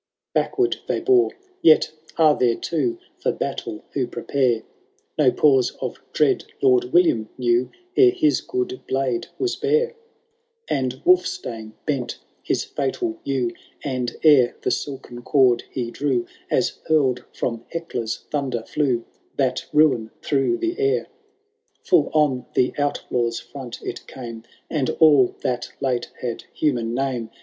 [0.29, 0.33] XV.
[0.33, 4.63] Backward they bore v— y«t are there two For battle who prepare:
[5.15, 9.93] No pause of dread Lord William knew Ere his good blade was bare!
[10.67, 13.51] And Wulfttane bent his &tal yew,
[13.83, 16.25] And ere the silken cord he drew.
[16.49, 19.05] As hurrd from Hecla's thunder, flew
[19.37, 21.09] That ruin through the air!
[21.83, 27.29] Full on the outlaw^s front it came, And all that late had human name.